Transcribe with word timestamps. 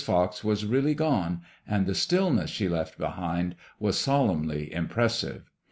Fox 0.03 0.43
was 0.43 0.65
really 0.65 0.95
gone, 0.95 1.41
and 1.67 1.85
the 1.85 1.93
stillness 1.93 2.49
she 2.49 2.67
left 2.67 2.97
behind 2.97 3.53
was 3.79 3.99
solemnly 3.99 4.73
impressive. 4.73 5.51